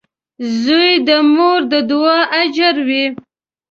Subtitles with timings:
[0.63, 3.05] •زوی د مور د دعا اجر وي.